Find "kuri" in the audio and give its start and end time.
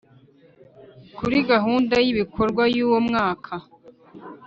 1.17-1.37